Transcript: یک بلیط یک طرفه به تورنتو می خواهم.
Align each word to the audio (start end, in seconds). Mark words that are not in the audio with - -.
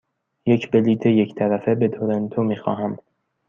یک 0.45 0.71
بلیط 0.71 1.05
یک 1.05 1.35
طرفه 1.35 1.75
به 1.75 1.87
تورنتو 1.87 2.43
می 2.43 2.57
خواهم. 2.57 2.99